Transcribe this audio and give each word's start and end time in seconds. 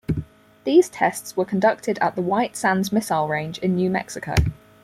These 0.63 0.89
tests 0.89 1.37
were 1.37 1.45
conducted 1.45 1.99
at 1.99 2.15
the 2.15 2.23
White 2.23 2.55
Sands 2.57 2.91
Missile 2.91 3.27
Range 3.27 3.59
in 3.59 3.75
New 3.75 3.91
Mexico. 3.91 4.33